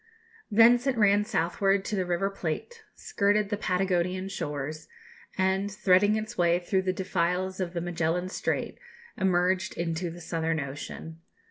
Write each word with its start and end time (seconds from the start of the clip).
Thence 0.49 0.87
it 0.87 0.97
ran 0.97 1.25
southward 1.25 1.85
to 1.85 1.95
the 1.95 2.07
River 2.07 2.31
Plate, 2.31 2.81
skirted 2.95 3.49
the 3.49 3.55
Patagonian 3.55 4.29
shores, 4.29 4.87
and, 5.37 5.69
threading 5.71 6.15
its 6.15 6.35
way 6.35 6.57
through 6.57 6.81
the 6.81 6.91
defiles 6.91 7.59
of 7.59 7.73
the 7.73 7.81
Magellan 7.81 8.27
Strait, 8.29 8.79
emerged 9.15 9.77
into 9.77 10.09
the 10.09 10.19
Southern 10.19 10.59
Ocean. 10.59 11.19